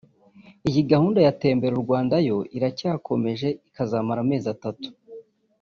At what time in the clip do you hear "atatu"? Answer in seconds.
4.55-4.87